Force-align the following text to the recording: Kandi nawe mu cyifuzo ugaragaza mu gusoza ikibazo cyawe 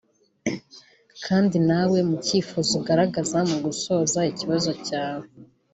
Kandi 1.25 1.57
nawe 1.69 1.99
mu 2.09 2.15
cyifuzo 2.25 2.71
ugaragaza 2.79 3.37
mu 3.49 3.57
gusoza 3.65 4.19
ikibazo 4.31 4.71
cyawe 4.87 5.27